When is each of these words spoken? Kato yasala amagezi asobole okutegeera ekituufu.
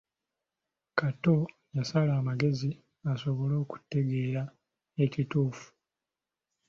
Kato 0.97 1.35
yasala 1.75 2.11
amagezi 2.21 2.69
asobole 3.11 3.53
okutegeera 3.63 4.43
ekituufu. 5.03 5.67